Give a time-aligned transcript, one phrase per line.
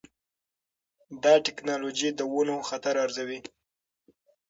[1.23, 3.39] دا ټکنالوجي د ونو خطر ارزوي.